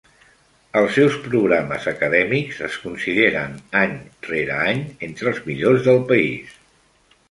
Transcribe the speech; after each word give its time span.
Els 0.79 0.95
seus 0.99 1.17
programes 1.25 1.85
acadèmics 1.91 2.63
es 2.69 2.79
consideren 2.87 3.55
any 3.85 3.95
rere 4.33 4.61
any 4.67 4.85
entre 5.13 5.35
els 5.37 5.47
millors 5.53 5.91
del 5.93 6.07
país. 6.15 6.63